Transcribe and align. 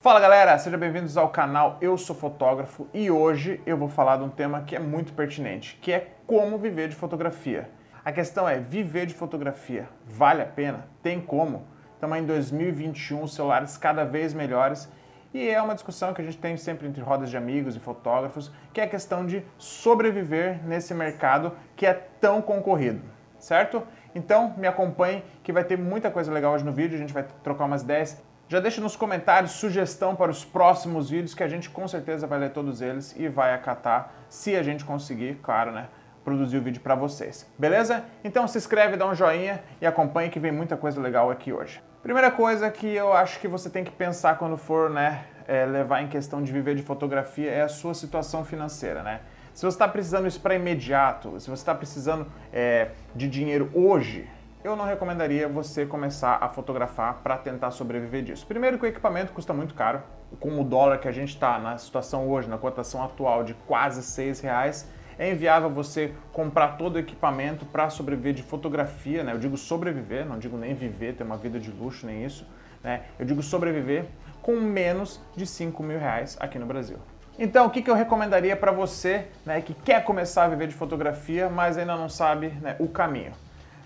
Fala 0.00 0.20
galera, 0.20 0.56
sejam 0.58 0.78
bem-vindos 0.78 1.16
ao 1.16 1.28
canal 1.28 1.76
Eu 1.80 1.98
Sou 1.98 2.14
Fotógrafo 2.14 2.86
e 2.94 3.10
hoje 3.10 3.60
eu 3.66 3.76
vou 3.76 3.88
falar 3.88 4.18
de 4.18 4.22
um 4.22 4.28
tema 4.28 4.62
que 4.62 4.76
é 4.76 4.78
muito 4.78 5.12
pertinente, 5.12 5.76
que 5.82 5.92
é 5.92 6.12
como 6.24 6.56
viver 6.56 6.88
de 6.88 6.94
fotografia. 6.94 7.68
A 8.04 8.12
questão 8.12 8.48
é, 8.48 8.60
viver 8.60 9.06
de 9.06 9.14
fotografia 9.14 9.88
vale 10.06 10.40
a 10.40 10.46
pena? 10.46 10.86
Tem 11.02 11.20
como? 11.20 11.66
Estamos 11.94 12.16
em 12.16 12.24
2021, 12.24 13.26
celulares 13.26 13.76
cada 13.76 14.04
vez 14.04 14.32
melhores 14.32 14.88
e 15.34 15.48
é 15.48 15.60
uma 15.60 15.74
discussão 15.74 16.14
que 16.14 16.22
a 16.22 16.24
gente 16.24 16.38
tem 16.38 16.56
sempre 16.56 16.86
entre 16.86 17.02
rodas 17.02 17.28
de 17.28 17.36
amigos 17.36 17.74
e 17.74 17.80
fotógrafos, 17.80 18.52
que 18.72 18.80
é 18.80 18.84
a 18.84 18.88
questão 18.88 19.26
de 19.26 19.44
sobreviver 19.58 20.64
nesse 20.64 20.94
mercado 20.94 21.56
que 21.74 21.84
é 21.84 21.92
tão 21.92 22.40
concorrido, 22.40 23.02
certo? 23.36 23.82
Então 24.14 24.54
me 24.56 24.68
acompanhe 24.68 25.24
que 25.42 25.52
vai 25.52 25.64
ter 25.64 25.76
muita 25.76 26.08
coisa 26.08 26.32
legal 26.32 26.54
hoje 26.54 26.64
no 26.64 26.70
vídeo, 26.70 26.94
a 26.94 27.00
gente 27.00 27.12
vai 27.12 27.26
trocar 27.42 27.64
umas 27.64 27.82
ideias 27.82 28.22
já 28.48 28.60
deixa 28.60 28.80
nos 28.80 28.96
comentários 28.96 29.52
sugestão 29.52 30.16
para 30.16 30.30
os 30.30 30.42
próximos 30.42 31.10
vídeos 31.10 31.34
que 31.34 31.42
a 31.42 31.48
gente 31.48 31.68
com 31.68 31.86
certeza 31.86 32.26
vai 32.26 32.38
ler 32.38 32.50
todos 32.50 32.80
eles 32.80 33.14
e 33.16 33.28
vai 33.28 33.52
acatar 33.52 34.12
se 34.28 34.56
a 34.56 34.62
gente 34.62 34.86
conseguir, 34.86 35.38
claro, 35.42 35.70
né? 35.70 35.88
Produzir 36.24 36.56
o 36.56 36.62
vídeo 36.62 36.80
para 36.80 36.94
vocês. 36.94 37.46
Beleza? 37.58 38.04
Então 38.24 38.48
se 38.48 38.56
inscreve, 38.56 38.96
dá 38.96 39.06
um 39.06 39.14
joinha 39.14 39.62
e 39.80 39.86
acompanhe 39.86 40.30
que 40.30 40.40
vem 40.40 40.50
muita 40.50 40.78
coisa 40.78 40.98
legal 41.00 41.30
aqui 41.30 41.52
hoje. 41.52 41.82
Primeira 42.02 42.30
coisa 42.30 42.70
que 42.70 42.86
eu 42.86 43.12
acho 43.12 43.38
que 43.38 43.46
você 43.46 43.68
tem 43.68 43.84
que 43.84 43.90
pensar 43.90 44.38
quando 44.38 44.56
for, 44.56 44.88
né, 44.88 45.24
é, 45.46 45.66
levar 45.66 46.02
em 46.02 46.08
questão 46.08 46.42
de 46.42 46.50
viver 46.50 46.74
de 46.74 46.82
fotografia 46.82 47.50
é 47.50 47.62
a 47.62 47.68
sua 47.68 47.92
situação 47.92 48.44
financeira, 48.44 49.02
né? 49.02 49.20
Se 49.52 49.62
você 49.62 49.74
está 49.74 49.88
precisando 49.88 50.26
isso 50.26 50.40
para 50.40 50.54
imediato, 50.54 51.38
se 51.40 51.50
você 51.50 51.60
está 51.60 51.74
precisando 51.74 52.26
é, 52.52 52.90
de 53.14 53.28
dinheiro 53.28 53.70
hoje, 53.74 54.28
eu 54.68 54.76
não 54.76 54.84
recomendaria 54.84 55.48
você 55.48 55.86
começar 55.86 56.38
a 56.40 56.48
fotografar 56.48 57.20
para 57.22 57.38
tentar 57.38 57.70
sobreviver 57.70 58.22
disso. 58.22 58.46
Primeiro 58.46 58.78
que 58.78 58.84
o 58.84 58.86
equipamento 58.86 59.32
custa 59.32 59.54
muito 59.54 59.74
caro, 59.74 60.02
com 60.38 60.60
o 60.60 60.64
dólar 60.64 60.98
que 60.98 61.08
a 61.08 61.12
gente 61.12 61.30
está 61.30 61.58
na 61.58 61.78
situação 61.78 62.28
hoje, 62.28 62.48
na 62.48 62.58
cotação 62.58 63.02
atual 63.02 63.42
de 63.42 63.54
quase 63.66 64.02
seis 64.02 64.40
reais, 64.40 64.86
é 65.18 65.32
inviável 65.32 65.70
você 65.70 66.12
comprar 66.32 66.76
todo 66.76 66.96
o 66.96 66.98
equipamento 66.98 67.64
para 67.64 67.88
sobreviver 67.88 68.34
de 68.34 68.42
fotografia, 68.42 69.24
né? 69.24 69.32
Eu 69.32 69.38
digo 69.38 69.56
sobreviver, 69.56 70.26
não 70.26 70.38
digo 70.38 70.56
nem 70.56 70.74
viver, 70.74 71.14
ter 71.14 71.24
uma 71.24 71.38
vida 71.38 71.58
de 71.58 71.70
luxo, 71.70 72.06
nem 72.06 72.24
isso, 72.24 72.46
né? 72.84 73.04
Eu 73.18 73.24
digo 73.24 73.42
sobreviver 73.42 74.04
com 74.42 74.60
menos 74.60 75.20
de 75.34 75.46
5 75.46 75.82
mil 75.82 75.98
reais 75.98 76.36
aqui 76.38 76.58
no 76.58 76.66
Brasil. 76.66 76.98
Então, 77.38 77.66
o 77.66 77.70
que, 77.70 77.80
que 77.80 77.90
eu 77.90 77.94
recomendaria 77.94 78.54
para 78.54 78.70
você 78.70 79.28
né, 79.46 79.60
que 79.60 79.72
quer 79.72 80.04
começar 80.04 80.44
a 80.44 80.48
viver 80.48 80.68
de 80.68 80.74
fotografia, 80.74 81.48
mas 81.48 81.78
ainda 81.78 81.96
não 81.96 82.08
sabe 82.08 82.48
né, 82.60 82.76
o 82.78 82.88
caminho? 82.88 83.32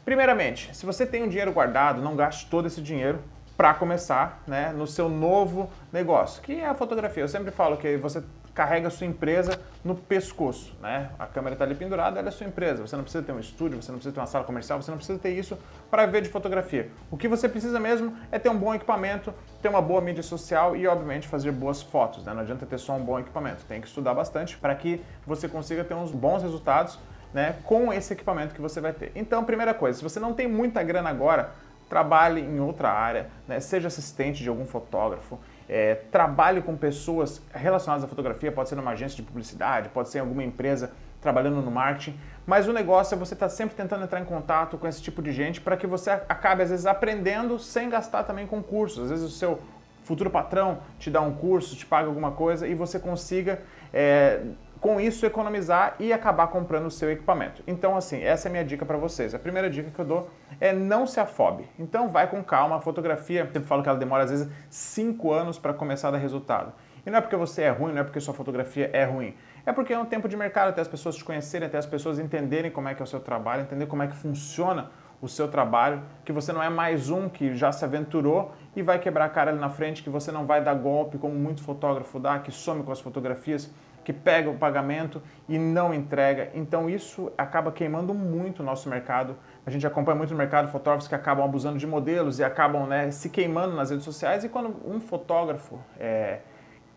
Primeiramente, 0.05 0.75
se 0.77 0.85
você 0.85 1.07
tem 1.07 1.23
um 1.23 1.29
dinheiro 1.29 1.53
guardado, 1.53 2.03
não 2.03 2.17
gaste 2.17 2.47
todo 2.51 2.67
esse 2.67 2.81
dinheiro 2.81 3.21
para 3.57 3.73
começar 3.75 4.43
né, 4.47 4.73
no 4.73 4.87
seu 4.87 5.09
novo 5.09 5.71
negócio, 5.93 6.43
que 6.43 6.61
é 6.61 6.67
a 6.67 6.75
fotografia. 6.75 7.23
Eu 7.23 7.29
sempre 7.29 7.53
falo 7.53 7.77
que 7.77 7.97
você 7.97 8.23
carrega 8.55 8.89
a 8.89 8.91
sua 8.91 9.07
empresa 9.07 9.59
no 9.85 9.95
pescoço, 9.95 10.77
né? 10.81 11.11
A 11.19 11.27
câmera 11.27 11.55
está 11.55 11.65
ali 11.65 11.75
pendurada, 11.75 12.19
ela 12.19 12.29
é 12.29 12.31
a 12.31 12.33
sua 12.33 12.47
empresa. 12.47 12.87
Você 12.87 12.97
não 12.97 13.03
precisa 13.03 13.25
ter 13.25 13.33
um 13.33 13.39
estúdio, 13.39 13.81
você 13.81 13.91
não 13.91 13.99
precisa 13.99 14.15
ter 14.15 14.21
uma 14.21 14.27
sala 14.27 14.45
comercial, 14.45 14.81
você 14.81 14.91
não 14.91 14.99
precisa 14.99 15.19
ter 15.19 15.31
isso 15.31 15.57
para 15.91 16.05
ver 16.07 16.23
de 16.23 16.29
fotografia. 16.29 16.91
O 17.11 17.17
que 17.17 17.29
você 17.29 17.49
precisa 17.49 17.81
mesmo 17.81 18.15
é 18.31 18.39
ter 18.39 18.51
um 18.51 18.59
bom 18.59 18.75
equipamento, 18.75 19.33
ter 19.63 19.69
uma 19.69 19.81
boa 19.81 20.01
mídia 20.01 20.23
social 20.23 20.77
e, 20.77 20.87
obviamente, 20.87 21.27
fazer 21.29 21.51
boas 21.51 21.81
fotos. 21.81 22.25
Né? 22.25 22.35
Não 22.35 22.41
adianta 22.41 22.67
ter 22.67 22.79
só 22.79 22.95
um 22.95 23.05
bom 23.05 23.19
equipamento, 23.19 23.65
tem 23.65 23.81
que 23.81 23.87
estudar 23.87 24.13
bastante 24.13 24.57
para 24.59 24.75
que 24.75 25.01
você 25.27 25.49
consiga 25.49 25.83
ter 25.83 25.95
uns 25.95 26.11
bons 26.11 26.43
resultados 26.43 26.99
né, 27.33 27.57
com 27.65 27.93
esse 27.93 28.13
equipamento 28.13 28.55
que 28.55 28.61
você 28.61 28.81
vai 28.81 28.93
ter. 28.93 29.13
Então, 29.15 29.45
primeira 29.45 29.73
coisa, 29.73 29.99
se 29.99 30.05
você 30.05 30.21
não 30.21 30.35
tem 30.35 30.47
muita 30.47 30.83
grana 30.83 31.09
agora, 31.11 31.53
trabalhe 31.89 32.41
em 32.41 32.61
outra 32.61 32.91
área, 32.91 33.29
né, 33.47 33.61
seja 33.61 33.89
assistente 33.89 34.43
de 34.43 34.49
algum 34.49 34.67
fotógrafo, 34.67 35.39
é, 35.69 35.95
trabalhe 36.11 36.61
com 36.61 36.77
pessoas 36.77 37.43
relacionadas 37.53 38.05
à 38.05 38.09
fotografia, 38.09 38.51
pode 38.51 38.69
ser 38.69 38.77
numa 38.77 38.93
agência 38.93 39.17
de 39.17 39.23
publicidade, 39.23 39.89
pode 39.89 40.09
ser 40.09 40.19
em 40.19 40.21
alguma 40.23 40.43
empresa 40.43 40.93
trabalhando 41.21 41.63
no 41.63 41.71
marketing, 41.71 42.19
mas 42.45 42.67
o 42.67 42.73
negócio 42.73 43.15
é 43.15 43.19
você 43.19 43.35
estar 43.35 43.47
tá 43.47 43.51
sempre 43.51 43.77
tentando 43.77 44.05
entrar 44.05 44.21
em 44.21 44.25
contato 44.25 44.77
com 44.77 44.89
esse 44.89 45.01
tipo 45.01 45.23
de 45.23 45.33
gente 45.33 45.61
para 45.61 45.77
que 45.77 45.87
você 45.87 46.11
acabe, 46.11 46.63
às 46.63 46.71
vezes, 46.71 46.85
aprendendo 46.85 47.59
sem 47.59 47.89
gastar 47.89 48.25
também 48.25 48.47
com 48.47 48.61
cursos. 48.61 49.05
Às 49.05 49.11
vezes 49.11 49.25
o 49.25 49.31
seu 49.31 49.61
futuro 50.03 50.29
patrão 50.31 50.79
te 50.99 51.11
dá 51.11 51.21
um 51.21 51.33
curso, 51.33 51.77
te 51.77 51.87
paga 51.87 52.09
alguma 52.09 52.33
coisa 52.33 52.67
e 52.67 52.75
você 52.75 52.99
consiga 52.99 53.63
é, 53.95 54.41
com 54.83 55.01
isso 55.01 55.25
economizar 55.25 55.95
e 56.01 56.13
acabar 56.13 56.49
comprando 56.49 56.87
o 56.87 56.91
seu 56.91 57.09
equipamento. 57.09 57.63
Então, 57.69 57.97
assim, 57.97 58.21
essa 58.21 58.49
é 58.49 58.51
a 58.51 58.53
minha 58.53 58.65
dica 58.65 58.85
para 58.85 58.99
vocês. 58.99 59.33
A 59.33 59.39
primeira 59.39 59.71
dica 59.71 59.93
que 59.93 59.99
eu 59.99 60.05
dou 60.05 60.29
é 60.61 60.73
não 60.73 61.07
se 61.07 61.21
afobe. 61.21 61.69
Então, 61.79 62.09
vai 62.09 62.29
com 62.29 62.43
calma. 62.43 62.77
A 62.77 62.81
fotografia, 62.81 63.43
eu 63.43 63.47
sempre 63.47 63.63
falo 63.63 63.81
que 63.81 63.89
ela 63.89 63.97
demora 63.97 64.25
às 64.25 64.31
vezes 64.31 64.49
5 64.69 65.33
anos 65.33 65.57
para 65.57 65.73
começar 65.73 66.09
a 66.09 66.11
dar 66.11 66.19
resultado. 66.19 66.73
E 67.07 67.11
não 67.11 67.19
é 67.19 67.21
porque 67.21 67.37
você 67.37 67.63
é 67.63 67.71
ruim, 67.71 67.93
não 67.93 68.01
é 68.01 68.05
porque 68.05 68.19
sua 68.19 68.35
fotografia 68.35 68.91
é 68.93 69.05
ruim. 69.05 69.37
É 69.65 69.73
porque 69.73 69.93
é 69.93 69.99
um 69.99 70.05
tempo 70.05 70.29
de 70.29 70.37
mercado, 70.37 70.71
até 70.71 70.81
as 70.81 70.89
pessoas 70.89 71.15
te 71.15 71.25
conhecerem, 71.25 71.69
até 71.69 71.79
as 71.79 71.87
pessoas 71.87 72.19
entenderem 72.19 72.69
como 72.69 72.89
é 72.89 72.95
que 72.95 73.01
é 73.01 73.05
o 73.05 73.07
seu 73.07 73.21
trabalho, 73.21 73.63
entender 73.63 73.87
como 73.87 74.03
é 74.03 74.09
que 74.09 74.17
funciona 74.17 74.91
o 75.21 75.29
seu 75.29 75.47
trabalho, 75.47 76.03
que 76.25 76.33
você 76.33 76.53
não 76.53 76.61
é 76.61 76.69
mais 76.69 77.09
um 77.09 77.29
que 77.29 77.55
já 77.55 77.71
se 77.71 77.85
aventurou 77.85 78.53
e 78.75 78.83
vai 78.83 78.99
quebrar 78.99 79.27
a 79.27 79.29
cara 79.29 79.53
ali 79.53 79.61
na 79.61 79.71
frente, 79.71 80.03
que 80.03 80.11
você 80.11 80.33
não 80.33 80.45
vai 80.45 80.61
dar 80.61 80.75
golpe 80.75 81.17
como 81.17 81.33
muito 81.37 81.63
fotógrafo 81.63 82.19
dá, 82.19 82.41
que 82.41 82.51
some 82.51 82.83
com 82.83 82.91
as 82.91 83.01
fotografias 83.01 83.71
que 84.05 84.13
pega 84.13 84.51
o 84.51 84.57
pagamento 84.57 85.23
e 85.49 85.59
não 85.59 85.95
entrega. 85.95 86.51
Então 86.55 86.89
isso 86.89 87.33
acaba 87.37 87.71
queimando 87.71 88.13
muito 88.13 88.61
o 88.61 88.63
nosso 88.63 88.89
mercado. 88.89 89.37
A 89.65 89.71
gente 89.71 89.87
acompanha 89.87 90.17
muito 90.17 90.31
no 90.31 90.37
mercado 90.37 90.71
fotógrafos 90.71 91.09
que 91.09 91.15
acabam 91.15 91.45
abusando 91.45 91.79
de 91.79 91.87
modelos 91.87 92.39
e 92.39 92.45
acabam 92.45 92.87
né, 92.87 93.11
se 93.11 93.29
queimando 93.29 93.75
nas 93.75 93.91
redes 93.91 94.05
sociais. 94.05 94.45
E 94.45 94.49
quando 94.49 94.77
um 94.85 95.01
fotógrafo 95.01 95.79
é, 95.99 96.41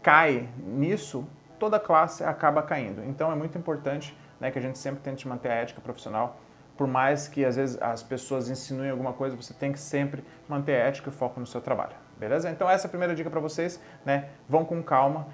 cai 0.01 0.49
nisso, 0.65 1.27
toda 1.59 1.77
a 1.77 1.79
classe 1.79 2.23
acaba 2.23 2.61
caindo. 2.61 3.03
Então 3.03 3.31
é 3.31 3.35
muito 3.35 3.57
importante 3.57 4.17
né, 4.39 4.51
que 4.51 4.59
a 4.59 4.61
gente 4.61 4.77
sempre 4.77 5.01
tente 5.01 5.27
manter 5.27 5.49
a 5.49 5.55
ética 5.55 5.81
profissional. 5.81 6.39
Por 6.77 6.87
mais 6.87 7.27
que 7.27 7.45
às 7.45 7.55
vezes 7.55 7.81
as 7.81 8.03
pessoas 8.03 8.49
insinuem 8.49 8.89
alguma 8.89 9.13
coisa, 9.13 9.35
você 9.35 9.53
tem 9.53 9.71
que 9.71 9.79
sempre 9.79 10.23
manter 10.47 10.73
a 10.73 10.87
ética 10.87 11.09
e 11.09 11.13
foco 11.13 11.39
no 11.39 11.45
seu 11.45 11.61
trabalho. 11.61 11.95
Beleza? 12.17 12.49
Então 12.49 12.69
essa 12.69 12.85
é 12.85 12.87
a 12.87 12.89
primeira 12.89 13.13
dica 13.13 13.29
para 13.29 13.39
vocês, 13.39 13.79
né? 14.05 14.29
Vão 14.47 14.63
com 14.65 14.81
calma 14.81 15.27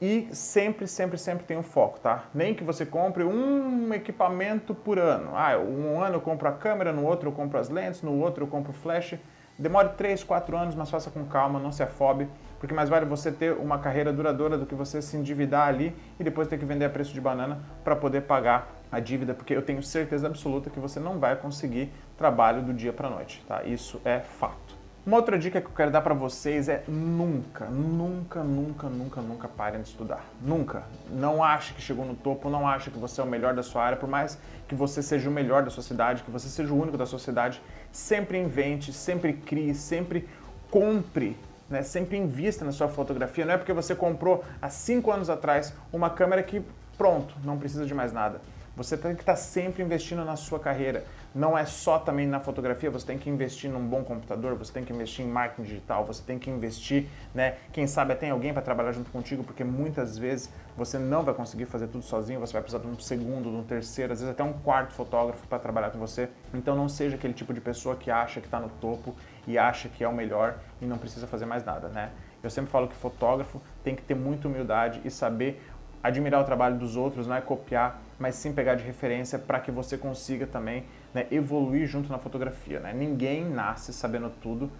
e 0.00 0.28
sempre, 0.32 0.86
sempre, 0.86 1.16
sempre 1.16 1.44
tem 1.44 1.56
um 1.56 1.62
foco, 1.62 2.00
tá? 2.00 2.24
Nem 2.34 2.54
que 2.54 2.64
você 2.64 2.84
compre 2.84 3.24
um 3.24 3.92
equipamento 3.94 4.74
por 4.74 4.98
ano. 4.98 5.30
Ah, 5.34 5.56
um 5.58 6.00
ano 6.02 6.16
eu 6.16 6.20
compro 6.20 6.48
a 6.48 6.52
câmera, 6.52 6.92
no 6.92 7.04
outro 7.04 7.28
eu 7.28 7.32
compro 7.32 7.58
as 7.58 7.68
lentes, 7.68 8.02
no 8.02 8.18
outro 8.18 8.44
eu 8.44 8.48
compro 8.48 8.72
o 8.72 8.74
flash. 8.74 9.16
Demore 9.56 9.90
3, 9.90 10.24
4 10.24 10.56
anos, 10.56 10.74
mas 10.74 10.90
faça 10.90 11.10
com 11.10 11.24
calma, 11.26 11.60
não 11.60 11.70
se 11.70 11.80
afobe, 11.80 12.28
porque 12.58 12.74
mais 12.74 12.88
vale 12.88 13.06
você 13.06 13.30
ter 13.30 13.52
uma 13.52 13.78
carreira 13.78 14.12
duradoura 14.12 14.58
do 14.58 14.66
que 14.66 14.74
você 14.74 15.00
se 15.00 15.16
endividar 15.16 15.68
ali 15.68 15.94
e 16.18 16.24
depois 16.24 16.48
ter 16.48 16.58
que 16.58 16.64
vender 16.64 16.86
a 16.86 16.90
preço 16.90 17.14
de 17.14 17.20
banana 17.20 17.60
para 17.84 17.94
poder 17.94 18.22
pagar 18.22 18.74
a 18.90 18.98
dívida, 18.98 19.32
porque 19.32 19.54
eu 19.54 19.62
tenho 19.62 19.82
certeza 19.82 20.26
absoluta 20.26 20.70
que 20.70 20.80
você 20.80 20.98
não 20.98 21.20
vai 21.20 21.36
conseguir 21.36 21.92
trabalho 22.16 22.62
do 22.62 22.74
dia 22.74 22.92
para 22.92 23.08
noite, 23.08 23.44
tá? 23.46 23.62
Isso 23.62 24.00
é 24.04 24.18
fato. 24.18 24.83
Uma 25.06 25.18
outra 25.18 25.38
dica 25.38 25.60
que 25.60 25.66
eu 25.66 25.72
quero 25.72 25.90
dar 25.90 26.00
para 26.00 26.14
vocês 26.14 26.66
é 26.66 26.82
nunca, 26.88 27.66
nunca, 27.66 28.42
nunca, 28.42 28.88
nunca, 28.88 29.20
nunca 29.20 29.48
parem 29.48 29.82
de 29.82 29.88
estudar. 29.88 30.24
Nunca. 30.40 30.84
Não 31.10 31.44
ache 31.44 31.74
que 31.74 31.82
chegou 31.82 32.06
no 32.06 32.14
topo, 32.14 32.48
não 32.48 32.66
ache 32.66 32.90
que 32.90 32.98
você 32.98 33.20
é 33.20 33.24
o 33.24 33.26
melhor 33.26 33.52
da 33.52 33.62
sua 33.62 33.84
área, 33.84 33.98
por 33.98 34.08
mais 34.08 34.38
que 34.66 34.74
você 34.74 35.02
seja 35.02 35.28
o 35.28 35.32
melhor 35.32 35.62
da 35.62 35.70
sua 35.70 35.82
cidade, 35.82 36.22
que 36.22 36.30
você 36.30 36.48
seja 36.48 36.72
o 36.72 36.80
único 36.80 36.96
da 36.96 37.04
sua 37.04 37.18
cidade, 37.18 37.60
sempre 37.92 38.38
invente, 38.38 38.94
sempre 38.94 39.34
crie, 39.34 39.74
sempre 39.74 40.26
compre 40.70 41.36
né, 41.68 41.82
sempre 41.82 42.16
invista 42.16 42.64
na 42.64 42.72
sua 42.72 42.88
fotografia. 42.88 43.44
Não 43.44 43.54
é 43.54 43.56
porque 43.58 43.72
você 43.72 43.94
comprou 43.94 44.44
há 44.60 44.70
cinco 44.70 45.10
anos 45.10 45.28
atrás 45.28 45.74
uma 45.92 46.10
câmera 46.10 46.42
que, 46.42 46.62
pronto, 46.96 47.34
não 47.44 47.58
precisa 47.58 47.84
de 47.86 47.94
mais 47.94 48.12
nada. 48.12 48.40
Você 48.76 48.96
tem 48.96 49.14
que 49.14 49.22
estar 49.22 49.36
sempre 49.36 49.84
investindo 49.84 50.24
na 50.24 50.34
sua 50.34 50.58
carreira. 50.58 51.04
Não 51.32 51.56
é 51.56 51.64
só 51.64 51.98
também 51.98 52.26
na 52.26 52.40
fotografia, 52.40 52.90
você 52.90 53.06
tem 53.06 53.18
que 53.18 53.30
investir 53.30 53.70
num 53.70 53.84
bom 53.86 54.02
computador, 54.02 54.56
você 54.56 54.72
tem 54.72 54.84
que 54.84 54.92
investir 54.92 55.24
em 55.24 55.28
marketing 55.28 55.62
digital, 55.62 56.04
você 56.04 56.22
tem 56.22 56.38
que 56.38 56.50
investir, 56.50 57.06
né? 57.32 57.56
Quem 57.72 57.86
sabe 57.86 58.14
tem 58.16 58.30
alguém 58.30 58.52
para 58.52 58.62
trabalhar 58.62 58.92
junto 58.92 59.10
contigo, 59.10 59.44
porque 59.44 59.62
muitas 59.62 60.18
vezes 60.18 60.50
você 60.76 60.98
não 60.98 61.22
vai 61.22 61.34
conseguir 61.34 61.66
fazer 61.66 61.86
tudo 61.86 62.04
sozinho, 62.04 62.40
você 62.40 62.52
vai 62.52 62.62
precisar 62.62 62.82
de 62.82 62.88
um 62.88 62.98
segundo, 62.98 63.50
de 63.50 63.56
um 63.56 63.62
terceiro, 63.62 64.12
às 64.12 64.20
vezes 64.20 64.32
até 64.32 64.42
um 64.42 64.52
quarto 64.52 64.92
fotógrafo 64.92 65.46
para 65.46 65.58
trabalhar 65.58 65.90
com 65.90 65.98
você. 65.98 66.28
Então 66.52 66.74
não 66.74 66.88
seja 66.88 67.14
aquele 67.14 67.34
tipo 67.34 67.54
de 67.54 67.60
pessoa 67.60 67.94
que 67.94 68.10
acha 68.10 68.40
que 68.40 68.46
está 68.46 68.58
no 68.58 68.68
topo 68.68 69.14
e 69.46 69.56
acha 69.56 69.88
que 69.88 70.02
é 70.02 70.08
o 70.08 70.12
melhor 70.12 70.58
e 70.80 70.86
não 70.86 70.98
precisa 70.98 71.26
fazer 71.26 71.46
mais 71.46 71.64
nada, 71.64 71.88
né? 71.88 72.10
Eu 72.42 72.50
sempre 72.50 72.70
falo 72.70 72.86
que 72.86 72.94
fotógrafo 72.94 73.60
tem 73.82 73.94
que 73.96 74.02
ter 74.02 74.14
muita 74.14 74.46
humildade 74.46 75.00
e 75.02 75.10
saber 75.10 75.62
admirar 76.04 76.42
o 76.42 76.44
trabalho 76.44 76.76
dos 76.76 76.96
outros, 76.96 77.26
não 77.26 77.34
é 77.34 77.40
copiar, 77.40 77.98
mas 78.18 78.34
sim 78.34 78.52
pegar 78.52 78.74
de 78.74 78.84
referência 78.84 79.38
para 79.38 79.58
que 79.58 79.70
você 79.70 79.96
consiga 79.96 80.46
também 80.46 80.84
né, 81.14 81.26
evoluir 81.30 81.86
junto 81.86 82.12
na 82.12 82.18
fotografia. 82.18 82.78
Né? 82.78 82.92
Ninguém 82.92 83.48
nasce 83.48 83.90
sabendo 83.90 84.28
tudo 84.42 84.70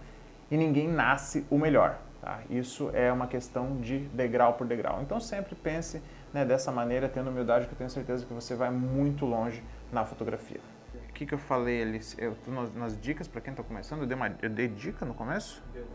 e 0.51 0.57
ninguém 0.59 0.87
nasce 0.87 1.47
o 1.51 1.57
melhor. 1.57 1.97
Tá? 2.21 2.41
Isso 2.51 2.91
é 2.93 3.11
uma 3.11 3.27
questão 3.27 3.81
de 3.81 4.01
degrau 4.01 4.53
por 4.53 4.67
degrau. 4.67 5.01
Então 5.01 5.19
sempre 5.19 5.55
pense 5.55 6.03
né, 6.33 6.45
dessa 6.45 6.71
maneira, 6.71 7.09
tendo 7.09 7.31
humildade, 7.31 7.67
que 7.67 7.73
eu 7.73 7.79
tenho 7.79 7.91
certeza 7.91 8.27
que 8.27 8.35
você 8.35 8.55
vai 8.55 8.71
muito 8.71 9.25
longe 9.25 9.63
na 9.91 10.05
fotografia. 10.05 10.61
O 11.09 11.13
que, 11.15 11.25
que 11.25 11.33
eu 11.33 11.39
falei 11.39 11.81
ali? 11.81 12.01
Eu 12.19 12.35
tô 12.45 12.51
nas, 12.51 12.75
nas 12.75 13.01
dicas 13.01 13.27
para 13.27 13.41
quem 13.41 13.53
está 13.53 13.63
começando? 13.63 14.01
Eu 14.01 14.07
dei, 14.07 14.17
uma, 14.17 14.35
eu 14.43 14.51
dei 14.51 14.69
dica 14.69 15.07
no 15.07 15.15
começo? 15.15 15.63
Deu. 15.73 15.87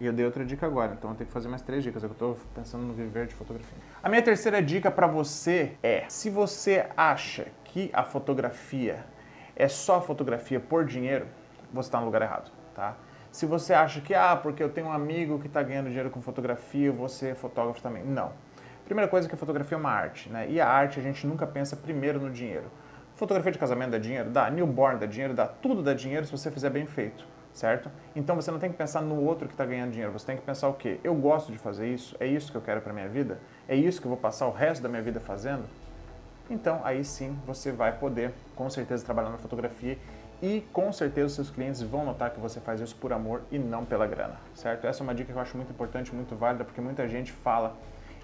E 0.00 0.06
eu 0.06 0.14
dei 0.14 0.24
outra 0.24 0.46
dica 0.46 0.64
agora, 0.64 0.94
então 0.94 1.10
eu 1.10 1.16
tenho 1.16 1.28
que 1.28 1.32
fazer 1.32 1.48
mais 1.48 1.60
três 1.60 1.84
dicas. 1.84 2.02
É 2.02 2.06
eu 2.06 2.12
estou 2.12 2.38
pensando 2.54 2.84
no 2.84 2.94
viver 2.94 3.26
de 3.26 3.34
fotografia. 3.34 3.76
A 4.02 4.08
minha 4.08 4.22
terceira 4.22 4.62
dica 4.62 4.90
para 4.90 5.06
você 5.06 5.72
é: 5.82 6.04
se 6.08 6.30
você 6.30 6.86
acha 6.96 7.48
que 7.64 7.90
a 7.92 8.02
fotografia 8.02 9.04
é 9.54 9.68
só 9.68 10.00
fotografia 10.00 10.58
por 10.58 10.86
dinheiro, 10.86 11.26
você 11.70 11.88
está 11.88 12.00
no 12.00 12.06
lugar 12.06 12.22
errado, 12.22 12.50
tá? 12.74 12.96
Se 13.30 13.44
você 13.44 13.74
acha 13.74 14.00
que, 14.00 14.14
ah, 14.14 14.34
porque 14.34 14.62
eu 14.62 14.70
tenho 14.70 14.88
um 14.88 14.92
amigo 14.92 15.38
que 15.38 15.46
está 15.46 15.62
ganhando 15.62 15.86
dinheiro 15.86 16.10
com 16.10 16.20
fotografia, 16.20 16.90
vou 16.90 17.08
ser 17.08 17.36
fotógrafo 17.36 17.80
também. 17.80 18.02
Não. 18.02 18.32
Primeira 18.84 19.08
coisa 19.08 19.26
é 19.26 19.28
que 19.28 19.34
a 19.34 19.38
fotografia 19.38 19.76
é 19.76 19.78
uma 19.78 19.92
arte, 19.92 20.28
né? 20.30 20.50
E 20.50 20.60
a 20.60 20.66
arte 20.66 20.98
a 20.98 21.02
gente 21.02 21.26
nunca 21.26 21.46
pensa 21.46 21.76
primeiro 21.76 22.18
no 22.18 22.30
dinheiro. 22.30 22.64
Fotografia 23.14 23.52
de 23.52 23.58
casamento 23.58 23.90
dá 23.90 23.98
dinheiro? 23.98 24.30
Dá. 24.30 24.50
Newborn 24.50 24.98
dá 24.98 25.06
dinheiro? 25.06 25.34
Dá. 25.34 25.46
Tudo 25.46 25.82
dá 25.82 25.92
dinheiro 25.94 26.24
se 26.24 26.32
você 26.32 26.50
fizer 26.50 26.70
bem 26.70 26.86
feito, 26.86 27.24
certo? 27.52 27.90
Então 28.14 28.36
você 28.36 28.50
não 28.50 28.58
tem 28.58 28.70
que 28.70 28.76
pensar 28.76 29.00
no 29.00 29.22
outro 29.22 29.46
que 29.46 29.54
está 29.54 29.64
ganhando 29.64 29.90
dinheiro. 29.90 30.12
Você 30.12 30.26
tem 30.26 30.36
que 30.36 30.42
pensar 30.42 30.68
o 30.68 30.74
quê? 30.74 30.98
Eu 31.02 31.14
gosto 31.14 31.52
de 31.52 31.58
fazer 31.58 31.88
isso? 31.92 32.16
É 32.20 32.26
isso 32.26 32.50
que 32.50 32.56
eu 32.56 32.62
quero 32.62 32.80
para 32.80 32.92
minha 32.92 33.08
vida? 33.08 33.38
É 33.68 33.74
isso 33.74 34.00
que 34.00 34.06
eu 34.06 34.10
vou 34.10 34.18
passar 34.18 34.46
o 34.46 34.52
resto 34.52 34.82
da 34.82 34.88
minha 34.88 35.02
vida 35.02 35.20
fazendo? 35.20 35.64
Então 36.48 36.80
aí 36.84 37.04
sim 37.04 37.38
você 37.46 37.70
vai 37.70 37.96
poder, 37.96 38.32
com 38.56 38.68
certeza, 38.68 39.04
trabalhar 39.04 39.30
na 39.30 39.38
fotografia 39.38 39.96
e 40.42 40.62
com 40.72 40.92
certeza 40.92 41.34
seus 41.34 41.50
clientes 41.50 41.82
vão 41.82 42.04
notar 42.04 42.30
que 42.30 42.40
você 42.40 42.60
faz 42.60 42.80
isso 42.80 42.96
por 42.96 43.12
amor 43.12 43.42
e 43.50 43.58
não 43.58 43.84
pela 43.84 44.06
grana, 44.06 44.36
certo? 44.54 44.86
Essa 44.86 45.02
é 45.02 45.04
uma 45.04 45.14
dica 45.14 45.30
que 45.32 45.38
eu 45.38 45.42
acho 45.42 45.56
muito 45.56 45.70
importante, 45.70 46.14
muito 46.14 46.34
válida, 46.34 46.64
porque 46.64 46.80
muita 46.80 47.06
gente 47.06 47.30
fala 47.30 47.76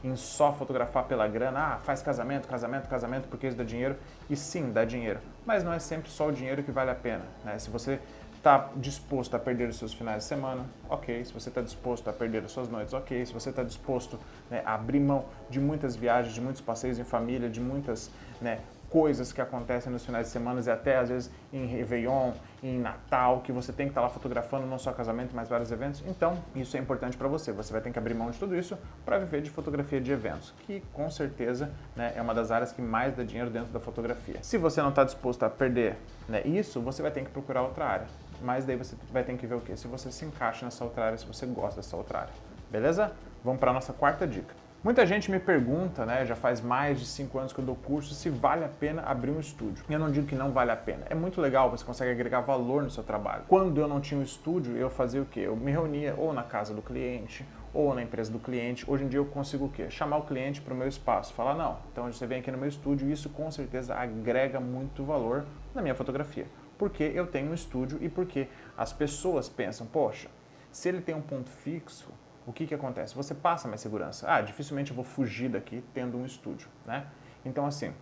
em 0.02 0.14
só 0.16 0.52
fotografar 0.52 1.04
pela 1.04 1.26
grana, 1.26 1.74
ah, 1.74 1.78
faz 1.78 2.02
casamento, 2.02 2.46
casamento, 2.48 2.88
casamento, 2.88 3.28
porque 3.28 3.46
isso 3.46 3.56
dá 3.56 3.64
dinheiro. 3.64 3.96
E 4.30 4.36
sim, 4.36 4.70
dá 4.72 4.84
dinheiro. 4.84 5.20
Mas 5.44 5.64
não 5.64 5.72
é 5.72 5.78
sempre 5.78 6.10
só 6.10 6.28
o 6.28 6.32
dinheiro 6.32 6.62
que 6.62 6.70
vale 6.70 6.90
a 6.90 6.94
pena. 6.94 7.24
Né? 7.44 7.58
Se 7.58 7.70
você 7.70 7.98
está 8.46 8.70
disposto 8.76 9.34
a 9.34 9.40
perder 9.40 9.68
os 9.68 9.76
seus 9.76 9.92
finais 9.92 10.18
de 10.18 10.24
semana, 10.24 10.64
ok. 10.88 11.24
Se 11.24 11.32
você 11.32 11.48
está 11.48 11.60
disposto 11.60 12.08
a 12.08 12.12
perder 12.12 12.44
as 12.44 12.52
suas 12.52 12.68
noites, 12.68 12.94
ok. 12.94 13.26
Se 13.26 13.32
você 13.32 13.50
está 13.50 13.64
disposto 13.64 14.20
né, 14.48 14.62
a 14.64 14.74
abrir 14.74 15.00
mão 15.00 15.24
de 15.50 15.58
muitas 15.58 15.96
viagens, 15.96 16.32
de 16.32 16.40
muitos 16.40 16.60
passeios 16.60 16.96
em 17.00 17.04
família, 17.04 17.50
de 17.50 17.60
muitas 17.60 18.08
né, 18.40 18.60
coisas 18.88 19.32
que 19.32 19.40
acontecem 19.40 19.92
nos 19.92 20.06
finais 20.06 20.26
de 20.26 20.32
semana 20.32 20.62
e 20.64 20.70
até 20.70 20.96
às 20.96 21.08
vezes 21.08 21.30
em 21.52 21.66
Réveillon, 21.66 22.32
em 22.62 22.78
Natal, 22.78 23.40
que 23.40 23.52
você 23.52 23.72
tem 23.72 23.86
que 23.86 23.90
estar 23.90 24.00
lá 24.00 24.08
fotografando 24.08 24.66
não 24.66 24.78
só 24.78 24.92
casamento, 24.92 25.34
mas 25.34 25.48
vários 25.48 25.70
eventos. 25.70 26.02
Então, 26.06 26.38
isso 26.54 26.76
é 26.76 26.80
importante 26.80 27.16
para 27.16 27.28
você. 27.28 27.52
Você 27.52 27.72
vai 27.72 27.82
ter 27.82 27.90
que 27.90 27.98
abrir 27.98 28.14
mão 28.14 28.30
de 28.30 28.38
tudo 28.38 28.56
isso 28.56 28.78
para 29.04 29.18
viver 29.18 29.42
de 29.42 29.50
fotografia 29.50 30.00
de 30.00 30.12
eventos, 30.12 30.54
que 30.66 30.82
com 30.92 31.10
certeza 31.10 31.70
né, 31.94 32.12
é 32.16 32.22
uma 32.22 32.34
das 32.34 32.50
áreas 32.50 32.72
que 32.72 32.80
mais 32.80 33.14
dá 33.14 33.22
dinheiro 33.22 33.50
dentro 33.50 33.72
da 33.72 33.80
fotografia. 33.80 34.36
Se 34.42 34.56
você 34.56 34.80
não 34.80 34.90
está 34.90 35.04
disposto 35.04 35.42
a 35.42 35.50
perder 35.50 35.96
né, 36.28 36.42
isso, 36.44 36.80
você 36.80 37.02
vai 37.02 37.10
ter 37.10 37.24
que 37.24 37.30
procurar 37.30 37.62
outra 37.62 37.86
área. 37.86 38.06
Mas 38.42 38.64
daí 38.64 38.76
você 38.76 38.96
vai 39.12 39.24
ter 39.24 39.36
que 39.36 39.46
ver 39.46 39.54
o 39.54 39.60
que? 39.60 39.76
Se 39.76 39.86
você 39.86 40.10
se 40.10 40.24
encaixa 40.24 40.64
nessa 40.64 40.84
outra 40.84 41.06
área, 41.06 41.18
se 41.18 41.26
você 41.26 41.46
gosta 41.46 41.80
dessa 41.80 41.96
outra 41.96 42.20
área. 42.20 42.32
Beleza? 42.70 43.12
Vamos 43.44 43.60
para 43.60 43.70
a 43.70 43.74
nossa 43.74 43.92
quarta 43.92 44.26
dica. 44.26 44.54
Muita 44.84 45.04
gente 45.04 45.30
me 45.30 45.40
pergunta, 45.40 46.06
né, 46.06 46.24
já 46.24 46.36
faz 46.36 46.60
mais 46.60 47.00
de 47.00 47.06
5 47.06 47.38
anos 47.38 47.52
que 47.52 47.58
eu 47.58 47.64
dou 47.64 47.74
curso, 47.74 48.14
se 48.14 48.30
vale 48.30 48.64
a 48.64 48.68
pena 48.68 49.02
abrir 49.02 49.32
um 49.32 49.40
estúdio. 49.40 49.84
Eu 49.90 49.98
não 49.98 50.12
digo 50.12 50.28
que 50.28 50.36
não 50.36 50.52
vale 50.52 50.70
a 50.70 50.76
pena. 50.76 51.04
É 51.10 51.14
muito 51.14 51.40
legal, 51.40 51.68
você 51.68 51.84
consegue 51.84 52.12
agregar 52.12 52.42
valor 52.42 52.84
no 52.84 52.90
seu 52.90 53.02
trabalho. 53.02 53.42
Quando 53.48 53.80
eu 53.80 53.88
não 53.88 54.00
tinha 54.00 54.20
um 54.20 54.22
estúdio, 54.22 54.76
eu 54.76 54.88
fazia 54.88 55.20
o 55.20 55.26
quê? 55.26 55.40
Eu 55.40 55.56
me 55.56 55.72
reunia 55.72 56.14
ou 56.16 56.32
na 56.32 56.44
casa 56.44 56.72
do 56.72 56.82
cliente, 56.82 57.44
ou 57.74 57.94
na 57.94 58.02
empresa 58.02 58.30
do 58.30 58.38
cliente. 58.38 58.88
Hoje 58.88 59.04
em 59.04 59.08
dia 59.08 59.18
eu 59.18 59.26
consigo 59.26 59.64
o 59.64 59.68
quê? 59.68 59.90
Chamar 59.90 60.18
o 60.18 60.22
cliente 60.22 60.60
para 60.60 60.72
o 60.72 60.76
meu 60.76 60.86
espaço. 60.86 61.34
Falar, 61.34 61.54
não, 61.54 61.78
então 61.92 62.10
você 62.10 62.26
vem 62.26 62.38
aqui 62.38 62.52
no 62.52 62.58
meu 62.58 62.68
estúdio 62.68 63.10
isso 63.10 63.28
com 63.30 63.50
certeza 63.50 63.94
agrega 63.94 64.60
muito 64.60 65.04
valor 65.04 65.44
na 65.74 65.82
minha 65.82 65.94
fotografia. 65.94 66.46
Porque 66.78 67.02
eu 67.02 67.26
tenho 67.26 67.50
um 67.50 67.54
estúdio 67.54 67.98
e 68.00 68.08
porque 68.08 68.48
as 68.76 68.92
pessoas 68.92 69.48
pensam, 69.48 69.86
poxa, 69.86 70.28
se 70.70 70.88
ele 70.88 71.00
tem 71.00 71.14
um 71.14 71.22
ponto 71.22 71.48
fixo, 71.48 72.08
o 72.46 72.52
que, 72.52 72.66
que 72.66 72.74
acontece? 72.74 73.14
Você 73.14 73.34
passa 73.34 73.66
mais 73.66 73.80
segurança. 73.80 74.26
Ah, 74.30 74.40
dificilmente 74.40 74.90
eu 74.90 74.96
vou 74.96 75.04
fugir 75.04 75.48
daqui 75.48 75.82
tendo 75.92 76.16
um 76.16 76.24
estúdio, 76.24 76.68
né? 76.86 77.06
Então, 77.44 77.66
assim, 77.66 77.92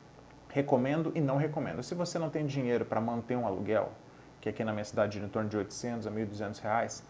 recomendo 0.51 1.13
e 1.15 1.21
não 1.21 1.37
recomendo. 1.37 1.83
Se 1.83 1.95
você 1.95 2.19
não 2.19 2.29
tem 2.29 2.45
dinheiro 2.45 2.85
para 2.85 3.01
manter 3.01 3.37
um 3.37 3.47
aluguel, 3.47 3.93
que 4.41 4.49
aqui 4.49 4.63
na 4.63 4.73
minha 4.73 4.85
cidade 4.85 5.19
é 5.19 5.23
em 5.23 5.29
torno 5.29 5.49
de 5.49 5.57
800 5.57 6.07
a 6.07 6.11
1.200 6.11 6.61
reais, 6.61 7.05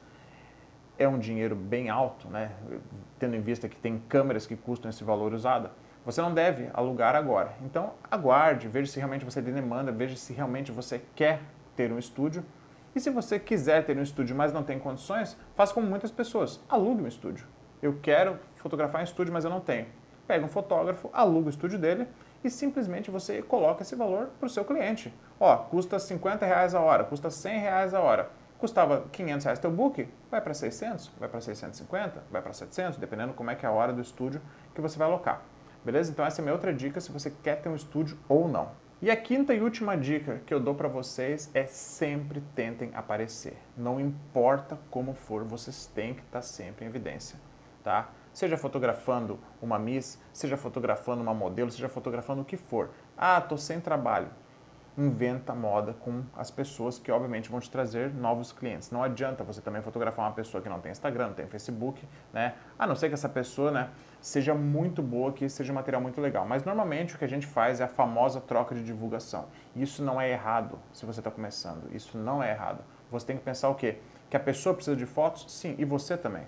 é 0.96 1.08
um 1.08 1.18
dinheiro 1.18 1.56
bem 1.56 1.90
alto, 1.90 2.28
né? 2.28 2.52
Tendo 3.18 3.34
em 3.34 3.40
vista 3.40 3.68
que 3.68 3.76
tem 3.76 3.98
câmeras 4.08 4.46
que 4.46 4.56
custam 4.56 4.88
esse 4.88 5.02
valor 5.02 5.34
usado, 5.34 5.70
você 6.04 6.20
não 6.20 6.32
deve 6.32 6.70
alugar 6.72 7.16
agora. 7.16 7.54
Então, 7.62 7.94
aguarde, 8.10 8.68
veja 8.68 8.92
se 8.92 8.98
realmente 8.98 9.24
você 9.24 9.42
tem 9.42 9.52
demanda, 9.52 9.90
veja 9.90 10.14
se 10.14 10.32
realmente 10.32 10.70
você 10.70 11.02
quer 11.16 11.40
ter 11.76 11.92
um 11.92 11.98
estúdio 11.98 12.44
e 12.94 13.00
se 13.00 13.10
você 13.10 13.40
quiser 13.40 13.84
ter 13.84 13.98
um 13.98 14.02
estúdio, 14.02 14.36
mas 14.36 14.52
não 14.52 14.62
tem 14.62 14.78
condições, 14.78 15.36
faça 15.56 15.74
como 15.74 15.84
muitas 15.86 16.12
pessoas, 16.12 16.60
alugue 16.68 17.02
um 17.02 17.08
estúdio. 17.08 17.44
Eu 17.82 17.98
quero 18.00 18.38
fotografar 18.54 19.00
em 19.00 19.04
estúdio, 19.04 19.32
mas 19.32 19.44
eu 19.44 19.50
não 19.50 19.60
tenho. 19.60 19.86
Pega 20.28 20.44
um 20.44 20.48
fotógrafo, 20.48 21.10
aluga 21.12 21.48
o 21.48 21.50
estúdio 21.50 21.76
dele 21.76 22.06
e 22.44 22.48
simplesmente 22.48 23.10
você 23.10 23.42
coloca 23.42 23.82
esse 23.82 23.96
valor 23.96 24.30
para 24.38 24.46
o 24.46 24.50
seu 24.50 24.64
cliente. 24.64 25.12
Ó, 25.40 25.56
custa 25.56 25.98
50 25.98 26.46
reais 26.46 26.72
a 26.72 26.80
hora, 26.80 27.02
custa 27.02 27.30
100 27.30 27.58
reais 27.58 27.94
a 27.94 28.00
hora. 28.00 28.30
Custava 28.58 29.04
500 29.10 29.44
reais 29.44 29.58
teu 29.58 29.72
book, 29.72 30.08
vai 30.30 30.40
para 30.40 30.54
600, 30.54 31.10
vai 31.18 31.28
para 31.28 31.40
650, 31.40 32.22
vai 32.30 32.40
para 32.40 32.52
700, 32.52 32.96
dependendo 32.96 33.34
como 33.34 33.50
é 33.50 33.56
que 33.56 33.66
é 33.66 33.68
a 33.68 33.72
hora 33.72 33.92
do 33.92 34.00
estúdio 34.00 34.40
que 34.72 34.80
você 34.80 34.96
vai 34.96 35.08
alocar. 35.08 35.42
Beleza? 35.84 36.12
Então 36.12 36.24
essa 36.24 36.40
é 36.40 36.42
a 36.42 36.44
minha 36.44 36.54
outra 36.54 36.72
dica 36.72 37.00
se 37.00 37.10
você 37.10 37.30
quer 37.42 37.60
ter 37.60 37.68
um 37.68 37.74
estúdio 37.74 38.16
ou 38.28 38.46
não. 38.46 38.83
E 39.02 39.10
a 39.10 39.16
quinta 39.16 39.52
e 39.52 39.60
última 39.60 39.96
dica 39.96 40.40
que 40.46 40.54
eu 40.54 40.60
dou 40.60 40.74
para 40.74 40.88
vocês 40.88 41.50
é 41.52 41.66
sempre 41.66 42.40
tentem 42.54 42.90
aparecer. 42.94 43.56
Não 43.76 44.00
importa 44.00 44.78
como 44.90 45.14
for, 45.14 45.44
vocês 45.44 45.86
têm 45.86 46.14
que 46.14 46.20
estar 46.20 46.38
tá 46.38 46.42
sempre 46.42 46.84
em 46.84 46.88
evidência, 46.88 47.38
tá? 47.82 48.10
Seja 48.32 48.56
fotografando 48.56 49.38
uma 49.60 49.78
miss, 49.78 50.18
seja 50.32 50.56
fotografando 50.56 51.22
uma 51.22 51.34
modelo, 51.34 51.70
seja 51.70 51.88
fotografando 51.88 52.42
o 52.42 52.44
que 52.44 52.56
for. 52.56 52.90
Ah, 53.16 53.40
tô 53.40 53.58
sem 53.58 53.80
trabalho 53.80 54.28
inventa 54.96 55.54
moda 55.54 55.92
com 55.92 56.22
as 56.36 56.50
pessoas 56.50 56.98
que 56.98 57.10
obviamente 57.10 57.50
vão 57.50 57.58
te 57.58 57.70
trazer 57.70 58.12
novos 58.14 58.52
clientes. 58.52 58.90
Não 58.90 59.02
adianta 59.02 59.42
você 59.42 59.60
também 59.60 59.82
fotografar 59.82 60.26
uma 60.26 60.32
pessoa 60.32 60.62
que 60.62 60.68
não 60.68 60.80
tem 60.80 60.92
Instagram, 60.92 61.28
não 61.28 61.34
tem 61.34 61.46
Facebook, 61.46 62.06
né? 62.32 62.54
A 62.78 62.86
não 62.86 62.94
ser 62.94 63.08
que 63.08 63.14
essa 63.14 63.28
pessoa, 63.28 63.70
né, 63.70 63.90
seja 64.20 64.54
muito 64.54 65.02
boa, 65.02 65.32
que 65.32 65.48
seja 65.48 65.72
um 65.72 65.74
material 65.74 66.00
muito 66.00 66.20
legal. 66.20 66.46
Mas 66.46 66.64
normalmente 66.64 67.14
o 67.14 67.18
que 67.18 67.24
a 67.24 67.28
gente 67.28 67.46
faz 67.46 67.80
é 67.80 67.84
a 67.84 67.88
famosa 67.88 68.40
troca 68.40 68.74
de 68.74 68.84
divulgação. 68.84 69.46
Isso 69.74 70.02
não 70.02 70.20
é 70.20 70.30
errado 70.30 70.78
se 70.92 71.04
você 71.04 71.20
está 71.20 71.30
começando. 71.30 71.92
Isso 71.94 72.16
não 72.16 72.42
é 72.42 72.50
errado. 72.50 72.84
Você 73.10 73.26
tem 73.26 73.36
que 73.36 73.42
pensar 73.42 73.68
o 73.68 73.74
quê? 73.74 73.98
Que 74.30 74.36
a 74.36 74.40
pessoa 74.40 74.74
precisa 74.74 74.96
de 74.96 75.06
fotos? 75.06 75.46
Sim, 75.52 75.74
e 75.78 75.84
você 75.84 76.16
também. 76.16 76.46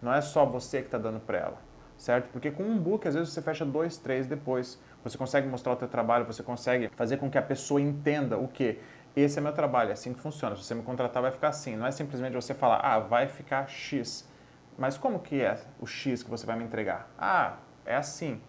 Não 0.00 0.12
é 0.12 0.20
só 0.20 0.44
você 0.44 0.80
que 0.80 0.86
está 0.86 0.98
dando 0.98 1.20
para 1.20 1.38
ela, 1.38 1.58
certo? 2.02 2.28
Porque 2.32 2.50
com 2.50 2.64
um 2.64 2.76
book, 2.76 3.06
às 3.06 3.14
vezes 3.14 3.32
você 3.32 3.40
fecha 3.40 3.64
dois, 3.64 3.96
três 3.96 4.26
depois. 4.26 4.76
Você 5.04 5.16
consegue 5.16 5.46
mostrar 5.46 5.72
o 5.72 5.76
teu 5.76 5.86
trabalho, 5.86 6.24
você 6.24 6.42
consegue 6.42 6.90
fazer 6.96 7.16
com 7.16 7.30
que 7.30 7.38
a 7.38 7.42
pessoa 7.42 7.80
entenda 7.80 8.36
o 8.36 8.48
que 8.48 8.80
esse 9.14 9.38
é 9.38 9.42
meu 9.42 9.52
trabalho, 9.52 9.90
é 9.90 9.92
assim 9.92 10.12
que 10.12 10.20
funciona. 10.20 10.56
Se 10.56 10.64
você 10.64 10.74
me 10.74 10.82
contratar, 10.82 11.22
vai 11.22 11.30
ficar 11.30 11.48
assim. 11.48 11.76
Não 11.76 11.86
é 11.86 11.92
simplesmente 11.92 12.34
você 12.34 12.54
falar, 12.54 12.80
ah, 12.82 12.98
vai 12.98 13.28
ficar 13.28 13.68
X. 13.68 14.28
Mas 14.76 14.98
como 14.98 15.20
que 15.20 15.40
é 15.40 15.60
o 15.78 15.86
X 15.86 16.24
que 16.24 16.30
você 16.30 16.44
vai 16.44 16.56
me 16.56 16.64
entregar? 16.64 17.08
Ah, 17.16 17.58
é 17.86 17.94
assim. 17.94 18.40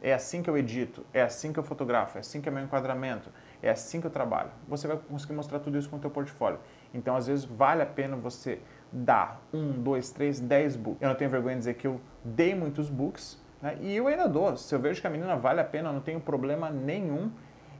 É 0.00 0.14
assim 0.14 0.42
que 0.42 0.48
eu 0.48 0.56
edito, 0.56 1.04
é 1.12 1.20
assim 1.20 1.52
que 1.52 1.58
eu 1.58 1.64
fotografo, 1.64 2.16
é 2.16 2.20
assim 2.20 2.40
que 2.40 2.48
é 2.48 2.52
meu 2.52 2.62
enquadramento, 2.62 3.30
é 3.60 3.68
assim 3.68 4.00
que 4.00 4.06
eu 4.06 4.10
trabalho. 4.10 4.50
Você 4.68 4.86
vai 4.86 4.96
conseguir 4.96 5.34
mostrar 5.34 5.58
tudo 5.58 5.76
isso 5.76 5.90
com 5.90 5.96
o 5.96 5.98
teu 5.98 6.08
portfólio. 6.08 6.60
Então, 6.94 7.16
às 7.16 7.26
vezes, 7.26 7.44
vale 7.44 7.82
a 7.82 7.86
pena 7.86 8.16
você 8.16 8.60
dar 8.92 9.40
um, 9.52 9.72
dois, 9.72 10.10
três, 10.10 10.40
dez 10.40 10.76
books. 10.76 11.02
Eu 11.02 11.08
não 11.08 11.16
tenho 11.16 11.30
vergonha 11.30 11.54
de 11.54 11.60
dizer 11.60 11.74
que 11.74 11.86
eu 11.86 12.00
dei 12.24 12.54
muitos 12.54 12.88
books, 12.88 13.40
né? 13.60 13.76
E 13.80 13.94
eu 13.94 14.06
ainda 14.06 14.28
dou. 14.28 14.56
Se 14.56 14.74
eu 14.74 14.78
vejo 14.78 15.00
que 15.00 15.06
a 15.06 15.10
menina 15.10 15.36
vale 15.36 15.60
a 15.60 15.64
pena, 15.64 15.88
eu 15.90 15.92
não 15.92 16.00
tenho 16.00 16.20
problema 16.20 16.70
nenhum 16.70 17.30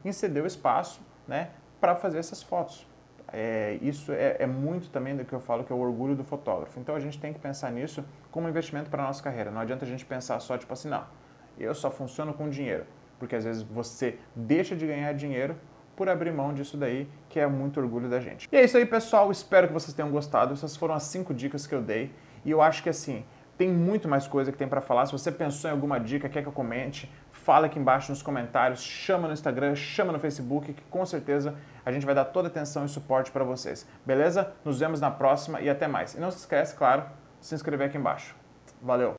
em 0.04 0.12
ceder 0.12 0.42
o 0.42 0.46
espaço 0.46 1.00
né, 1.26 1.50
para 1.80 1.94
fazer 1.94 2.18
essas 2.18 2.42
fotos. 2.42 2.86
É, 3.30 3.78
isso 3.82 4.10
é, 4.12 4.36
é, 4.38 4.46
muito 4.46 4.88
também 4.88 5.14
do 5.14 5.22
que 5.22 5.34
eu 5.34 5.40
falo 5.40 5.62
que 5.62 5.72
é 5.72 5.76
o 5.76 5.78
orgulho 5.78 6.16
do 6.16 6.24
fotógrafo. 6.24 6.80
Então 6.80 6.94
a 6.94 7.00
gente 7.00 7.20
tem 7.20 7.32
que 7.32 7.38
pensar 7.38 7.70
nisso 7.70 8.04
como 8.30 8.48
investimento 8.48 8.88
para 8.88 9.02
a 9.02 9.06
nossa 9.06 9.22
carreira. 9.22 9.50
Não 9.50 9.60
adianta 9.60 9.84
a 9.84 9.88
gente 9.88 10.04
pensar 10.04 10.40
só 10.40 10.56
tipo 10.56 10.72
assim, 10.72 10.88
não, 10.88 11.04
eu 11.58 11.74
só 11.74 11.90
funciono 11.90 12.32
com 12.32 12.48
dinheiro. 12.48 12.84
Porque 13.18 13.36
às 13.36 13.44
vezes 13.44 13.62
você 13.62 14.18
deixa 14.34 14.74
de 14.74 14.86
ganhar 14.86 15.12
dinheiro 15.12 15.56
por 15.98 16.08
abrir 16.08 16.32
mão 16.32 16.54
disso 16.54 16.76
daí, 16.76 17.08
que 17.28 17.40
é 17.40 17.46
muito 17.48 17.80
orgulho 17.80 18.08
da 18.08 18.20
gente. 18.20 18.48
E 18.52 18.56
é 18.56 18.62
isso 18.62 18.76
aí, 18.76 18.86
pessoal. 18.86 19.32
Espero 19.32 19.66
que 19.66 19.72
vocês 19.72 19.92
tenham 19.92 20.08
gostado. 20.12 20.52
Essas 20.52 20.76
foram 20.76 20.94
as 20.94 21.02
cinco 21.02 21.34
dicas 21.34 21.66
que 21.66 21.74
eu 21.74 21.82
dei. 21.82 22.12
E 22.44 22.52
eu 22.52 22.62
acho 22.62 22.84
que 22.84 22.88
assim, 22.88 23.24
tem 23.56 23.68
muito 23.68 24.08
mais 24.08 24.28
coisa 24.28 24.52
que 24.52 24.56
tem 24.56 24.68
para 24.68 24.80
falar. 24.80 25.06
Se 25.06 25.12
você 25.12 25.32
pensou 25.32 25.68
em 25.68 25.72
alguma 25.72 25.98
dica, 25.98 26.28
quer 26.28 26.42
que 26.42 26.48
eu 26.48 26.52
comente, 26.52 27.12
fala 27.32 27.66
aqui 27.66 27.80
embaixo 27.80 28.12
nos 28.12 28.22
comentários, 28.22 28.80
chama 28.80 29.26
no 29.26 29.34
Instagram, 29.34 29.74
chama 29.74 30.12
no 30.12 30.20
Facebook, 30.20 30.72
que 30.72 30.82
com 30.82 31.04
certeza 31.04 31.56
a 31.84 31.90
gente 31.90 32.06
vai 32.06 32.14
dar 32.14 32.26
toda 32.26 32.46
atenção 32.46 32.84
e 32.84 32.88
suporte 32.88 33.32
para 33.32 33.42
vocês. 33.42 33.84
Beleza? 34.06 34.52
Nos 34.64 34.78
vemos 34.78 35.00
na 35.00 35.10
próxima 35.10 35.60
e 35.60 35.68
até 35.68 35.88
mais. 35.88 36.14
E 36.14 36.20
não 36.20 36.30
se 36.30 36.38
esquece, 36.38 36.76
claro, 36.76 37.02
de 37.40 37.46
se 37.46 37.56
inscrever 37.56 37.88
aqui 37.88 37.98
embaixo. 37.98 38.36
Valeu! 38.80 39.16